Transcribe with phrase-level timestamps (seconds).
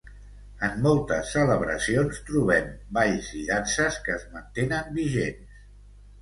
[0.67, 5.63] En moltes celebracions trobem balls i danses que es mantenen vigents.